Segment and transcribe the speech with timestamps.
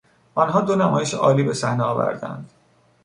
[0.35, 2.49] آنها دو نمایش عالی به صحنه آوردهاند.